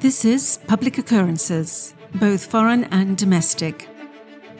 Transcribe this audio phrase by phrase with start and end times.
[0.00, 3.86] This is Public Occurrences, both foreign and domestic.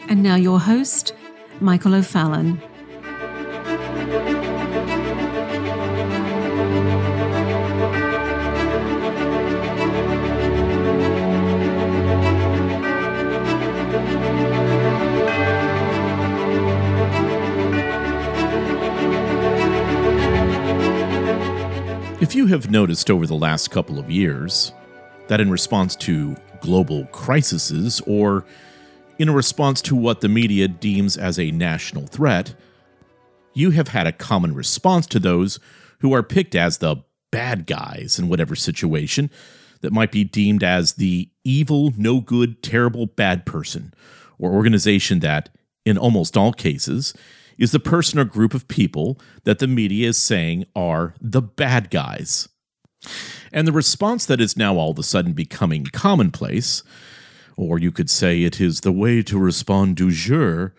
[0.07, 1.15] And now your host,
[1.61, 2.61] Michael O'Fallon.
[22.21, 24.75] If you have noticed over the last couple of years
[25.31, 28.45] that in response to global crises or
[29.17, 32.53] in a response to what the media deems as a national threat,
[33.55, 35.61] you have had a common response to those
[36.01, 36.97] who are picked as the
[37.31, 39.31] bad guys in whatever situation
[39.83, 43.95] that might be deemed as the evil, no good, terrible, bad person
[44.37, 45.49] or organization that,
[45.87, 47.15] in almost all cases,
[47.57, 51.89] is the person or group of people that the media is saying are the bad
[51.89, 52.49] guys.
[53.53, 56.83] And the response that is now all of a sudden becoming commonplace,
[57.57, 60.75] or you could say it is the way to respond du jour,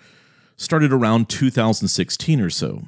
[0.56, 2.84] started around 2016 or so.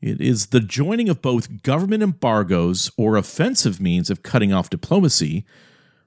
[0.00, 5.44] It is the joining of both government embargoes or offensive means of cutting off diplomacy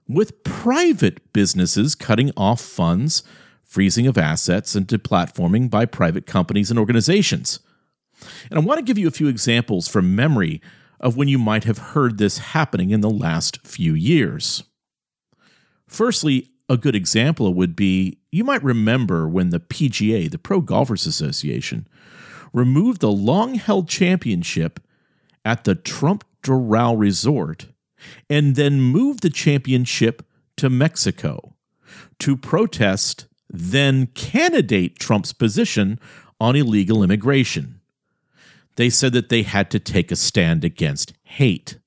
[0.08, 3.23] with private businesses cutting off funds
[3.72, 7.62] freezing of assets, and deplatforming by private companies and organizations.
[8.50, 10.62] And I want to give you a few examples from memory
[11.02, 14.64] of when you might have heard this happening in the last few years.
[15.88, 21.06] Firstly, a good example would be you might remember when the PGA, the Pro Golfers
[21.06, 21.88] Association,
[22.54, 24.80] removed the long held championship
[25.44, 27.68] at the Trump Doral Resort
[28.30, 30.26] and then moved the championship
[30.58, 31.56] to Mexico
[32.20, 36.00] to protest then candidate Trump's position
[36.40, 37.81] on illegal immigration.
[38.75, 41.77] They said that they had to take a stand against hate,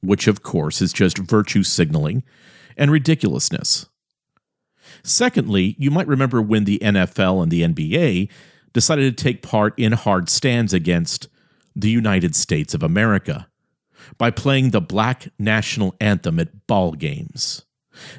[0.00, 2.22] which of course is just virtue signaling
[2.76, 3.86] and ridiculousness.
[5.02, 8.30] Secondly, you might remember when the NFL and the NBA
[8.72, 11.28] decided to take part in hard stands against
[11.74, 13.48] the United States of America
[14.18, 17.64] by playing the black national anthem at ball games,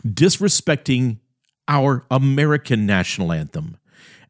[0.05, 1.19] disrespecting
[1.67, 3.77] our American national anthem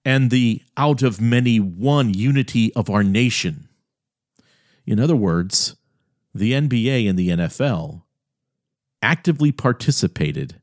[0.05, 3.69] and the out of many one unity of our nation.
[4.85, 5.75] In other words,
[6.33, 8.03] the NBA and the NFL
[9.01, 10.61] actively participated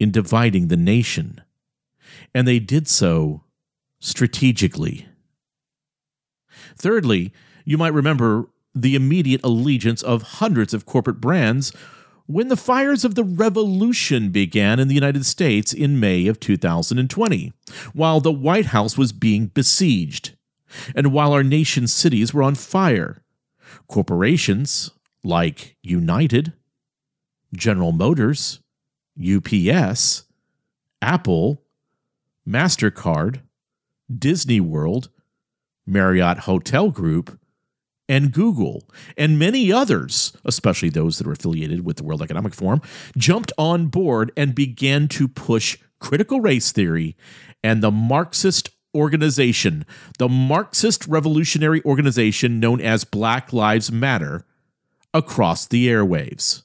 [0.00, 1.40] in dividing the nation,
[2.34, 3.44] and they did so
[4.00, 5.06] strategically.
[6.76, 7.32] Thirdly,
[7.64, 11.72] you might remember the immediate allegiance of hundreds of corporate brands
[12.26, 17.52] when the fires of the revolution began in the United States in May of 2020,
[17.92, 20.34] while the White House was being besieged,
[20.94, 23.22] and while our nation's cities were on fire.
[23.88, 24.90] Corporations
[25.22, 26.52] like United,
[27.54, 28.60] General Motors,
[29.18, 30.24] UPS,
[31.02, 31.62] Apple,
[32.48, 33.40] MasterCard,
[34.16, 35.10] Disney World,
[35.86, 37.38] Marriott Hotel Group,
[38.08, 42.82] and Google and many others, especially those that are affiliated with the World Economic Forum,
[43.16, 47.16] jumped on board and began to push critical race theory
[47.62, 49.84] and the Marxist organization,
[50.18, 54.44] the Marxist revolutionary organization known as Black Lives Matter,
[55.12, 56.64] across the airwaves.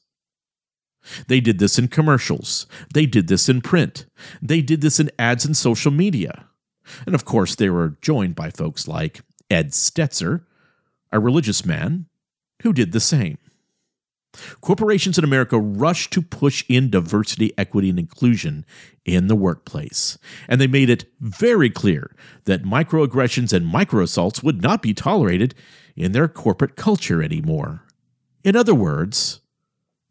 [1.28, 2.68] They did this in commercials.
[2.94, 4.06] They did this in print.
[4.42, 6.46] They did this in ads and social media.
[7.06, 10.44] And of course, they were joined by folks like Ed Stetzer,
[11.12, 12.06] a religious man
[12.64, 13.38] who did the same.
[14.62, 18.64] Corporations in America rushed to push in diversity, equity, and inclusion
[19.04, 20.20] in the workplace.
[20.48, 22.16] And they made it very clear
[22.46, 25.56] that microaggressions and microassaults would not be tolerated
[25.96, 27.86] in their corporate culture anymore.
[28.44, 29.42] In other words,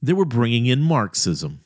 [0.02, 1.60] they were bringing in Marxism.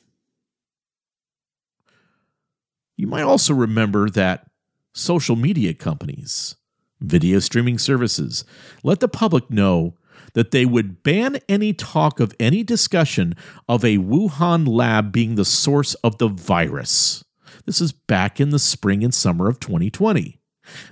[2.95, 4.49] You might also remember that
[4.93, 6.55] social media companies
[7.03, 8.43] video streaming services
[8.83, 9.95] let the public know
[10.33, 13.35] that they would ban any talk of any discussion
[13.69, 17.23] of a Wuhan lab being the source of the virus.
[17.65, 20.39] This is back in the spring and summer of 2020.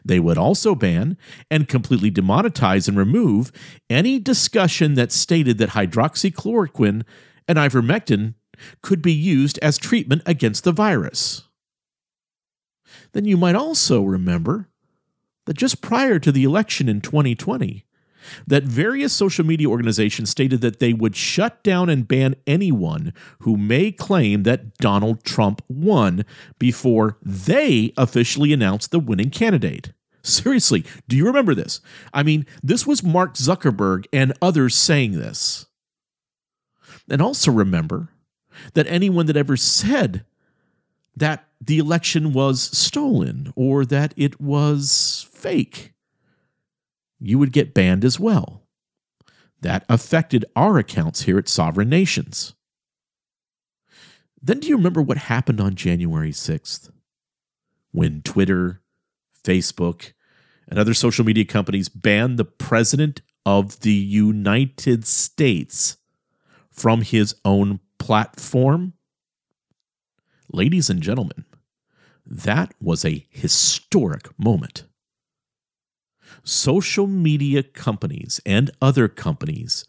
[0.03, 1.17] They would also ban
[1.49, 3.51] and completely demonetize and remove
[3.89, 7.03] any discussion that stated that hydroxychloroquine
[7.47, 8.35] and ivermectin
[8.81, 11.47] could be used as treatment against the virus.
[13.13, 14.69] Then you might also remember
[15.45, 17.85] that just prior to the election in 2020,
[18.47, 23.57] that various social media organizations stated that they would shut down and ban anyone who
[23.57, 26.23] may claim that Donald Trump won
[26.59, 29.91] before they officially announced the winning candidate.
[30.23, 31.81] Seriously, do you remember this?
[32.13, 35.65] I mean, this was Mark Zuckerberg and others saying this.
[37.09, 38.09] And also remember
[38.73, 40.23] that anyone that ever said
[41.15, 45.93] that the election was stolen or that it was fake,
[47.19, 48.63] you would get banned as well.
[49.61, 52.55] That affected our accounts here at Sovereign Nations.
[54.41, 56.89] Then do you remember what happened on January 6th?
[57.91, 58.81] When Twitter,
[59.43, 60.13] Facebook,
[60.67, 65.97] and other social media companies banned the President of the United States
[66.71, 68.93] from his own platform?
[70.51, 71.45] Ladies and gentlemen,
[72.25, 74.85] that was a historic moment.
[76.43, 79.85] Social media companies and other companies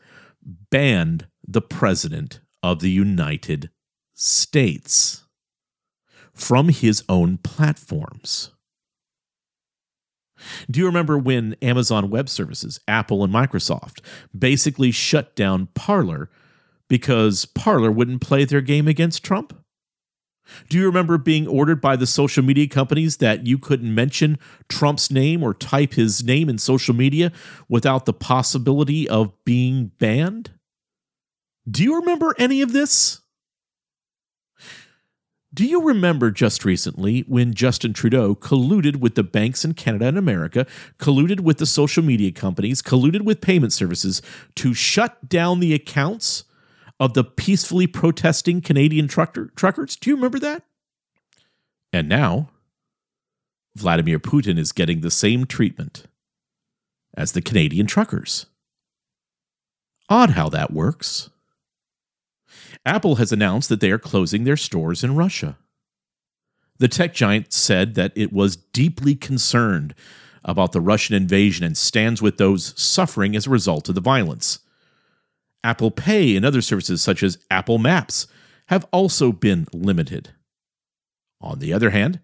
[0.71, 3.71] banned the President of the United
[4.15, 5.25] States
[6.35, 8.51] from his own platforms.
[10.71, 14.01] Do you remember when Amazon Web Services, Apple, and Microsoft
[14.37, 16.31] basically shut down Parler
[16.89, 19.62] because Parler wouldn't play their game against Trump?
[20.69, 25.11] Do you remember being ordered by the social media companies that you couldn't mention Trump's
[25.11, 27.33] name or type his name in social media
[27.69, 30.51] without the possibility of being banned?
[31.71, 33.21] Do you remember any of this?
[35.55, 40.17] Do you remember just recently when Justin Trudeau colluded with the banks in Canada and
[40.17, 40.67] America,
[40.99, 44.23] colluded with the social media companies, colluded with payment services
[44.57, 46.45] to shut down the accounts
[47.03, 49.97] of the peacefully protesting Canadian trucker, truckers?
[49.97, 50.63] Do you remember that?
[51.93, 52.51] And now,
[53.75, 56.05] Vladimir Putin is getting the same treatment
[57.17, 58.47] as the Canadian truckers.
[60.09, 61.31] Odd how that works.
[62.87, 65.59] Apple has announced that they are closing their stores in Russia.
[66.79, 69.97] The tech giant said that it was deeply concerned
[70.45, 74.61] about the Russian invasion and stands with those suffering as a result of the violence.
[75.65, 78.27] Apple Pay and other services such as Apple Maps
[78.67, 80.31] have also been limited.
[81.41, 82.21] On the other hand,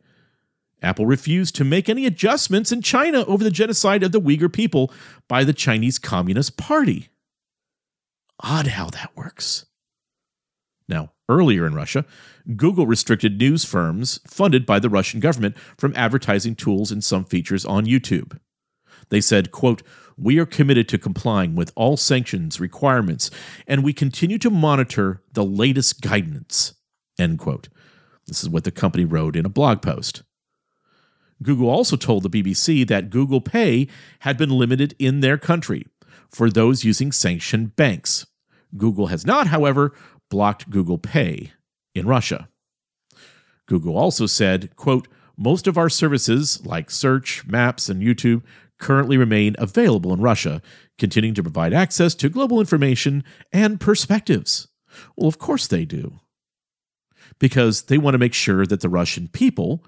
[0.82, 4.93] Apple refused to make any adjustments in China over the genocide of the Uyghur people
[5.29, 7.08] by the Chinese Communist Party.
[8.40, 9.67] Odd how that works.
[10.88, 12.05] Now, earlier in Russia,
[12.56, 17.64] Google restricted news firms funded by the Russian government from advertising tools and some features
[17.64, 18.38] on YouTube.
[19.09, 19.83] They said, quote,
[20.17, 23.31] we are committed to complying with all sanctions requirements,
[23.67, 26.75] and we continue to monitor the latest guidance.
[27.19, 27.69] End quote.
[28.27, 30.23] This is what the company wrote in a blog post.
[31.43, 33.87] Google also told the BBC that Google Pay
[34.21, 35.87] had been limited in their country
[36.29, 38.27] for those using sanctioned banks.
[38.77, 39.94] Google has not, however,
[40.31, 41.53] blocked Google Pay
[41.94, 42.49] in Russia.
[43.67, 48.43] Google also said, quote, most of our services like search, maps, and YouTube
[48.79, 50.63] currently remain available in Russia,
[50.99, 54.69] continuing to provide access to global information and perspectives.
[55.17, 56.21] Well, of course they do.
[57.39, 59.85] Because they want to make sure that the Russian people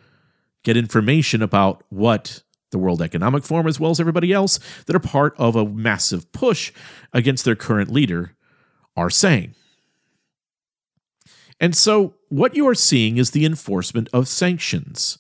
[0.63, 5.01] get information about what the World Economic Forum, as well as everybody else that are
[5.01, 6.73] part of a massive push
[7.13, 8.37] against their current leader,
[8.97, 9.55] are saying.
[11.59, 15.19] And so, what you are seeing is the enforcement of sanctions,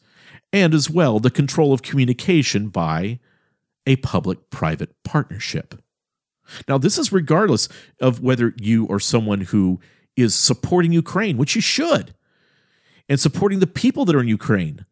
[0.52, 3.18] and as well the control of communication by
[3.86, 5.82] a public private partnership.
[6.68, 7.68] Now, this is regardless
[8.00, 9.80] of whether you are someone who
[10.16, 12.14] is supporting Ukraine, which you should,
[13.08, 14.84] and supporting the people that are in Ukraine.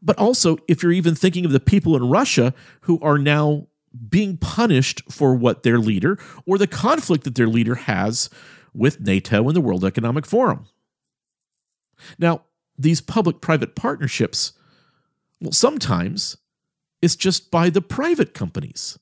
[0.00, 3.66] But also, if you're even thinking of the people in Russia who are now
[4.08, 8.30] being punished for what their leader or the conflict that their leader has
[8.74, 10.66] with NATO and the World Economic Forum.
[12.18, 12.42] Now,
[12.76, 14.52] these public private partnerships,
[15.40, 16.36] well, sometimes
[17.00, 18.98] it's just by the private companies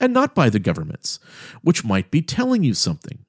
[0.00, 1.18] and not by the governments,
[1.62, 3.24] which might be telling you something.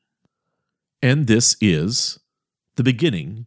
[1.01, 2.19] And this is
[2.75, 3.45] the beginning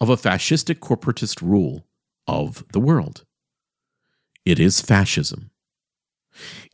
[0.00, 1.86] of a fascistic corporatist rule
[2.26, 3.24] of the world.
[4.44, 5.50] It is fascism.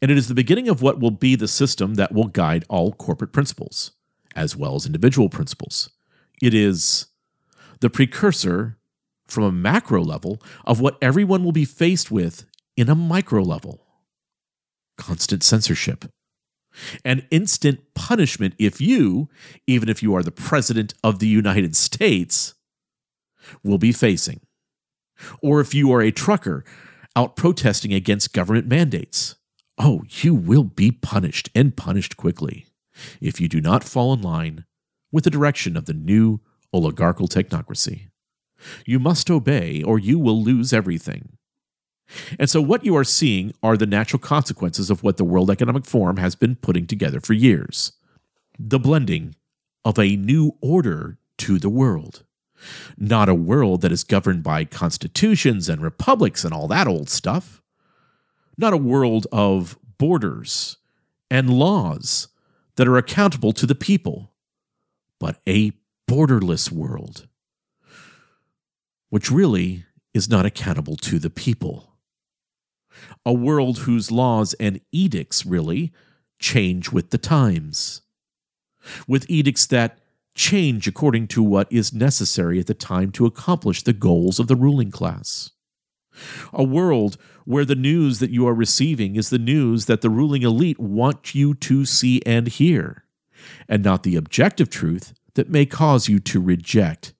[0.02, 2.92] And it is the beginning of what will be the system that will guide all
[2.92, 3.92] corporate principles,
[4.36, 5.90] as well as individual principles.
[6.42, 7.06] It is
[7.80, 8.78] the precursor
[9.26, 12.44] from a macro level of what everyone will be faced with
[12.76, 13.80] in a micro level
[14.96, 16.04] constant censorship
[17.04, 19.28] and instant punishment if you,
[19.66, 22.54] even if you are the President of the United States,
[23.62, 24.40] will be facing.
[25.42, 26.64] Or if you are a trucker
[27.16, 29.36] out protesting against government mandates.
[29.78, 32.66] Oh, you will be punished and punished quickly
[33.20, 34.64] if you do not fall in line
[35.12, 36.40] with the direction of the new
[36.72, 38.08] oligarchical technocracy.
[38.86, 41.36] You must obey, or you will lose everything.
[42.38, 45.84] And so, what you are seeing are the natural consequences of what the World Economic
[45.84, 47.92] Forum has been putting together for years
[48.58, 49.34] the blending
[49.84, 52.24] of a new order to the world.
[52.96, 57.60] Not a world that is governed by constitutions and republics and all that old stuff.
[58.56, 60.78] Not a world of borders
[61.30, 62.28] and laws
[62.76, 64.32] that are accountable to the people,
[65.18, 65.72] but a
[66.08, 67.26] borderless world,
[69.10, 71.93] which really is not accountable to the people.
[73.26, 75.92] A world whose laws and edicts really
[76.38, 78.02] change with the times,
[79.08, 79.98] with edicts that
[80.34, 84.56] change according to what is necessary at the time to accomplish the goals of the
[84.56, 85.50] ruling class.
[86.52, 90.42] A world where the news that you are receiving is the news that the ruling
[90.42, 93.04] elite want you to see and hear,
[93.68, 97.12] and not the objective truth that may cause you to reject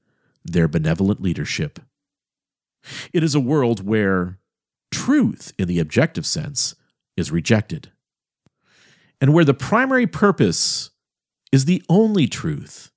[0.45, 1.81] their benevolent leadership.
[3.13, 4.39] It is a world where
[4.95, 6.77] truth, in the objective sense,
[7.17, 7.91] is rejected,
[9.21, 10.91] and where the primary purpose
[11.53, 12.91] is the only truth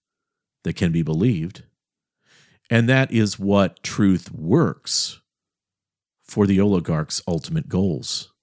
[0.63, 1.63] that can be believed,
[2.69, 5.21] and that is what truth works
[6.23, 8.33] for the oligarch's ultimate goals.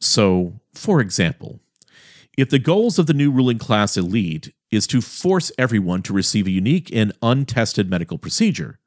[0.00, 1.60] So, for example,
[2.38, 6.46] if the goals of the new ruling class elite is to force everyone to receive
[6.46, 8.78] a unique and untested medical procedure,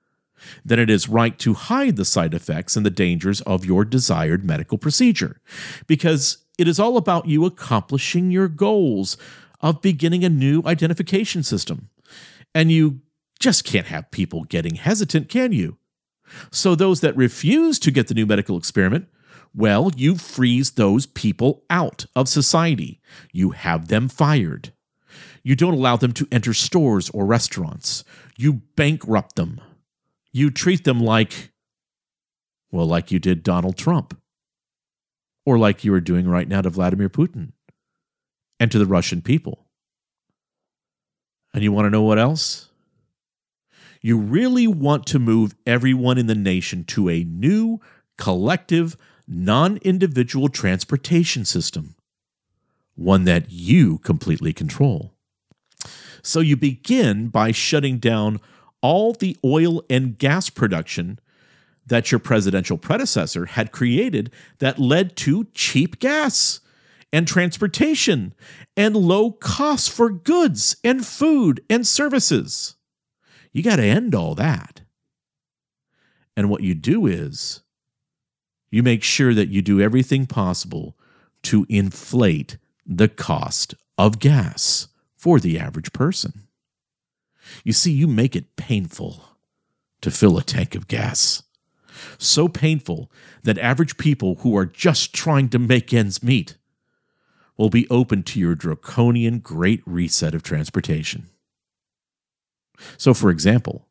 [0.63, 4.43] then it is right to hide the side effects and the dangers of your desired
[4.45, 5.41] medical procedure,
[5.87, 9.17] because it is all about you accomplishing your goals
[9.61, 11.89] of beginning a new identification system.
[12.53, 13.01] And you
[13.39, 15.77] just can't have people getting hesitant, can you?
[16.51, 19.07] So, those that refuse to get the new medical experiment,
[19.53, 22.99] well, you freeze those people out of society.
[23.31, 24.73] You have them fired.
[25.43, 28.03] You don't allow them to enter stores or restaurants.
[28.37, 29.61] You bankrupt them.
[30.35, 31.53] You treat them like,
[32.69, 34.19] well, like you did Donald Trump,
[35.45, 37.53] or like you are doing right now to Vladimir Putin
[38.59, 39.65] and to the Russian people.
[41.53, 42.67] And you want to know what else?
[44.01, 47.79] You really want to move everyone in the nation to a new,
[48.17, 51.95] collective, non individual transportation system,
[52.95, 55.13] one that you completely control.
[56.21, 58.41] So you begin by shutting down
[58.85, 61.17] all the oil and gas production
[61.87, 66.59] that your presidential predecessor had created that led to cheap gas
[67.11, 68.31] and transportation
[68.77, 72.75] and low costs for goods and food and services.
[73.51, 74.81] You got to end all that.
[76.37, 77.61] And what you do is
[78.69, 80.95] you make sure that you do everything possible
[81.41, 86.44] to inflate the cost of gas for the average person.
[87.63, 89.23] You see, you make it painful
[90.01, 91.43] to fill a tank of gas.
[92.17, 93.11] So painful
[93.43, 96.57] that average people who are just trying to make ends meet
[97.57, 101.27] will be open to your draconian great reset of transportation.
[102.97, 103.87] So, for example,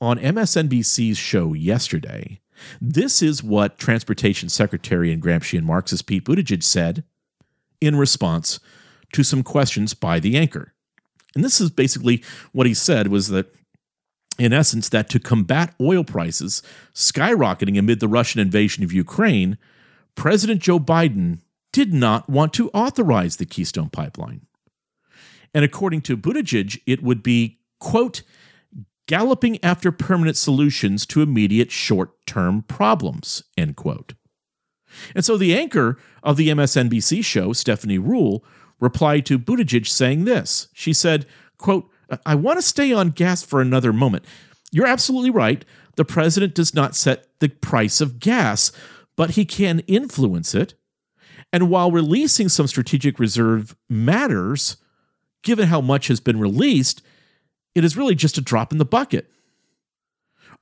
[0.00, 2.40] on MSNBC's show yesterday,
[2.80, 7.04] this is what Transportation Secretary and Gramscian Marxist Pete Buttigieg said
[7.80, 8.60] in response
[9.12, 10.74] to some questions by the anchor.
[11.34, 12.22] And this is basically
[12.52, 13.54] what he said was that
[14.38, 16.62] in essence that to combat oil prices
[16.94, 19.58] skyrocketing amid the Russian invasion of Ukraine,
[20.14, 21.38] President Joe Biden
[21.72, 24.46] did not want to authorize the Keystone pipeline.
[25.54, 28.22] And according to Buttigieg, it would be quote,
[29.06, 34.14] galloping after permanent solutions to immediate short term problems, end quote.
[35.14, 38.42] And so the anchor of the MSNBC show, Stephanie Ruhle,
[38.82, 40.66] replied to Buttigieg saying this.
[40.74, 41.24] She said,
[41.56, 41.88] quote,
[42.26, 44.24] I want to stay on gas for another moment.
[44.72, 45.64] You're absolutely right.
[45.96, 48.72] The president does not set the price of gas,
[49.16, 50.74] but he can influence it.
[51.52, 54.78] And while releasing some strategic reserve matters,
[55.42, 57.02] given how much has been released,
[57.74, 59.30] it is really just a drop in the bucket.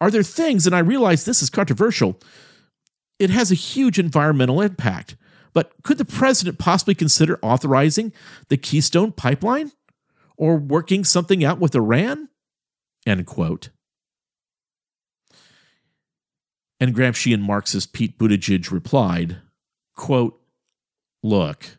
[0.01, 2.21] Are there things, and I realize this is controversial,
[3.19, 5.17] it has a huge environmental impact,
[5.53, 8.13] but could the president possibly consider authorizing
[8.49, 9.73] the Keystone pipeline
[10.37, 12.29] or working something out with Iran?
[13.07, 13.71] End quote.
[16.79, 19.39] And Gramscian Marxist Pete Buttigieg replied,
[19.95, 20.41] quote,
[21.23, 21.79] Look,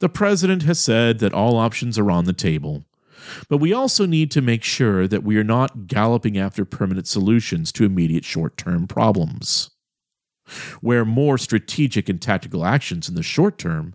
[0.00, 2.84] the president has said that all options are on the table.
[3.48, 7.72] But we also need to make sure that we are not galloping after permanent solutions
[7.72, 9.70] to immediate short term problems.
[10.80, 13.94] Where more strategic and tactical actions in the short term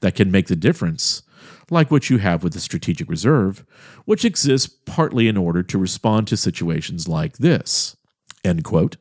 [0.00, 1.22] that can make the difference,
[1.70, 3.64] like what you have with the Strategic Reserve,
[4.04, 7.96] which exists partly in order to respond to situations like this.
[8.44, 8.96] End quote.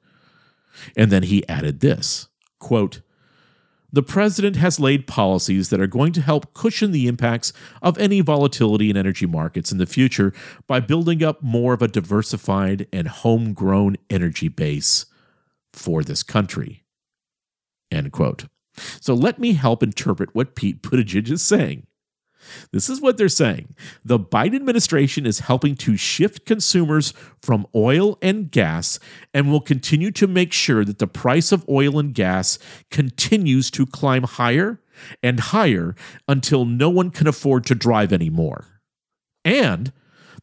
[0.95, 2.27] And then he added this
[2.59, 3.01] quote,
[3.93, 8.21] the president has laid policies that are going to help cushion the impacts of any
[8.21, 10.33] volatility in energy markets in the future
[10.65, 15.07] by building up more of a diversified and homegrown energy base
[15.73, 16.83] for this country.
[17.91, 18.45] End quote.
[19.01, 21.87] So let me help interpret what Pete Buttigieg is saying.
[22.71, 23.75] This is what they're saying.
[24.03, 28.99] The Biden administration is helping to shift consumers from oil and gas
[29.33, 32.57] and will continue to make sure that the price of oil and gas
[32.89, 34.79] continues to climb higher
[35.21, 35.95] and higher
[36.27, 38.81] until no one can afford to drive anymore.
[39.45, 39.91] And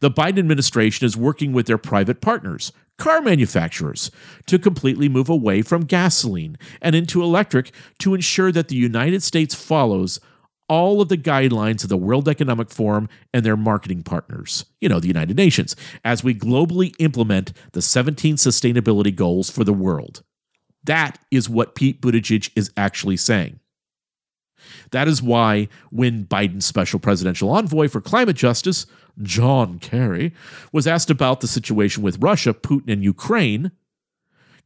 [0.00, 4.10] the Biden administration is working with their private partners, car manufacturers,
[4.46, 9.54] to completely move away from gasoline and into electric to ensure that the United States
[9.54, 10.20] follows
[10.68, 15.00] all of the guidelines of the World Economic Forum and their marketing partners, you know,
[15.00, 15.74] the United Nations,
[16.04, 20.22] as we globally implement the 17 sustainability goals for the world.
[20.84, 23.60] That is what Pete Buttigieg is actually saying.
[24.90, 28.86] That is why, when Biden's special presidential envoy for climate justice,
[29.22, 30.32] John Kerry,
[30.72, 33.72] was asked about the situation with Russia, Putin, and Ukraine,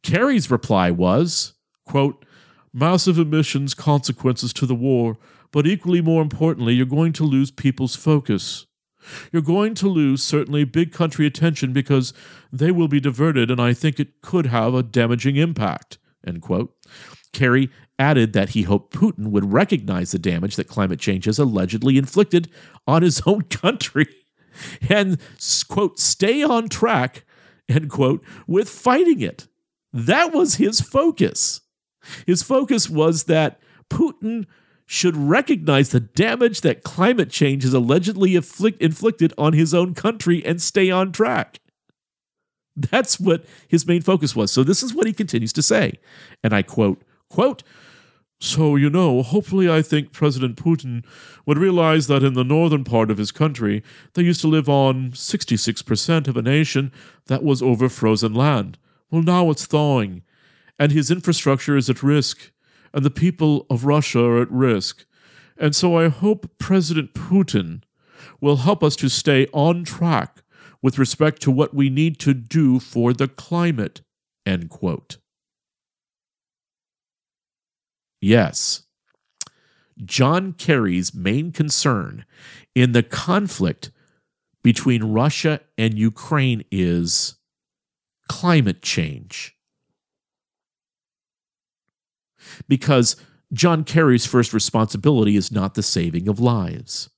[0.02, 1.54] Kerry's reply was,
[1.86, 2.24] quote,
[2.72, 5.18] massive emissions consequences to the war
[5.52, 8.66] but equally more importantly, you're going to lose people's focus.
[9.30, 12.14] You're going to lose certainly big country attention because
[12.50, 15.98] they will be diverted, and I think it could have a damaging impact.
[16.26, 16.74] End quote.
[17.32, 21.98] Kerry added that he hoped Putin would recognize the damage that climate change has allegedly
[21.98, 22.50] inflicted
[22.86, 24.06] on his own country
[24.88, 25.18] and,
[25.68, 27.24] quote, stay on track,
[27.68, 29.48] end quote, with fighting it.
[29.92, 31.60] That was his focus.
[32.26, 34.46] His focus was that Putin
[34.86, 40.60] should recognize the damage that climate change has allegedly inflicted on his own country and
[40.60, 41.60] stay on track.
[42.74, 44.50] That's what his main focus was.
[44.50, 45.98] So this is what he continues to say.
[46.42, 47.62] And I quote, quote,
[48.42, 51.04] so, you know, hopefully I think President Putin
[51.46, 53.84] would realize that in the northern part of his country,
[54.14, 56.90] they used to live on 66% of a nation
[57.26, 58.78] that was over frozen land.
[59.12, 60.22] Well, now it's thawing,
[60.76, 62.50] and his infrastructure is at risk
[62.92, 65.04] and the people of Russia are at risk.
[65.56, 67.82] And so I hope President Putin
[68.40, 70.42] will help us to stay on track
[70.82, 74.00] with respect to what we need to do for the climate.
[74.44, 75.18] End quote.
[78.22, 78.84] Yes,
[80.04, 82.24] John Kerry's main concern
[82.72, 83.90] in the conflict
[84.62, 87.34] between Russia and Ukraine is
[88.28, 89.56] climate change
[92.68, 93.16] because
[93.52, 97.10] John Kerry's first responsibility is not the saving of lives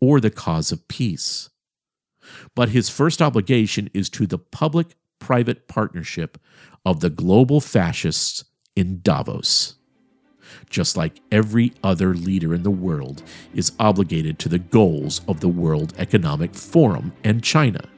[0.00, 1.50] or the cause of peace,
[2.54, 6.38] but his first obligation is to the public private partnership
[6.84, 8.44] of the global fascists
[8.76, 9.76] in Davos.
[10.70, 13.22] Just like every other leader in the world
[13.54, 17.88] is obligated to the goals of the World Economic Forum and China.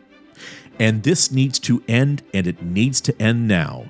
[0.78, 3.86] And this needs to end, and it needs to end now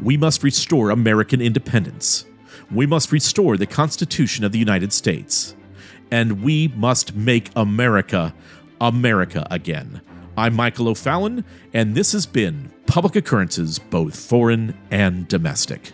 [0.00, 2.24] we must restore American independence.
[2.70, 5.56] We must restore the Constitution of the United States.
[6.10, 8.34] And we must make America
[8.80, 10.00] America again.
[10.36, 15.92] I'm Michael O'Fallon, and this has been Public Occurrences, both foreign and domestic.